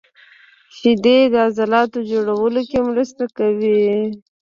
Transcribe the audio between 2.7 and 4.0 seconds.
هم مرسته کوي.